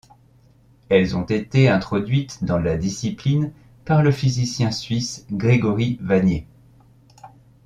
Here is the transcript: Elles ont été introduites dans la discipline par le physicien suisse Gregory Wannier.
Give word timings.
Elles 0.89 1.15
ont 1.15 1.21
été 1.25 1.69
introduites 1.69 2.43
dans 2.43 2.57
la 2.57 2.75
discipline 2.75 3.53
par 3.85 4.01
le 4.01 4.11
physicien 4.11 4.71
suisse 4.71 5.27
Gregory 5.31 5.99
Wannier. 6.01 6.47